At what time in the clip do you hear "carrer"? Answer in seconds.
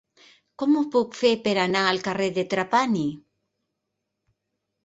2.07-2.31